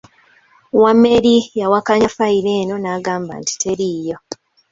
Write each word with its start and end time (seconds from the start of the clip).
Wameli 0.81 1.35
yawakanya 1.59 2.07
ffayiro 2.09 2.51
eno 2.61 2.75
n’agamba 2.79 3.33
nti 3.41 3.53
teriiyo. 3.61 4.17